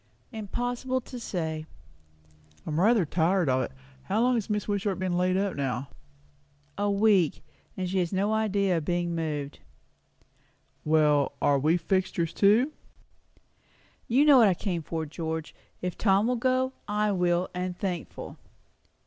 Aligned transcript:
"Impossible 0.31 0.99
to 0.99 1.19
say." 1.19 1.67
"I'm 2.65 2.79
rather 2.79 3.05
tired 3.05 3.47
of 3.49 3.61
it. 3.61 3.71
How 4.05 4.19
long 4.23 4.33
has 4.33 4.47
Mrs. 4.47 4.67
Wishart 4.67 4.97
been 4.97 5.15
laid 5.15 5.37
up 5.37 5.55
now?" 5.55 5.89
"A 6.75 6.89
week; 6.89 7.43
and 7.77 7.87
she 7.87 7.99
has 7.99 8.11
no 8.11 8.33
idea 8.33 8.75
of 8.77 8.83
being 8.85 9.13
moved." 9.13 9.59
"Well, 10.83 11.33
are 11.39 11.59
we 11.59 11.77
fixtures 11.77 12.33
too?" 12.33 12.71
"You 14.07 14.25
know 14.25 14.39
what 14.39 14.47
I 14.47 14.55
came 14.55 14.81
for, 14.81 15.05
George. 15.05 15.53
If 15.83 15.99
Tom 15.99 16.25
will 16.25 16.35
go, 16.35 16.73
I 16.87 17.11
will, 17.11 17.51
and 17.53 17.77
thankful." 17.77 18.37